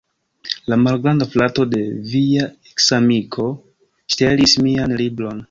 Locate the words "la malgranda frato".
0.71-1.65